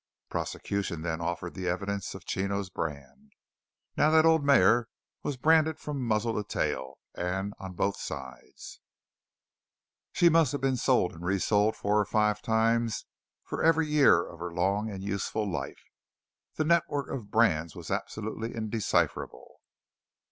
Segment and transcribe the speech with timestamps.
[0.29, 3.33] Prosecution then offered the evidence of Chino's brand.
[3.95, 4.87] Now that old mare
[5.21, 8.79] was branded from muzzle to tail, and on both sides.
[10.11, 13.05] She must have been sold and resold four or five times
[13.43, 15.83] for every year of her long and useful life.
[16.55, 19.61] The network of brands was absolutely indecipherable.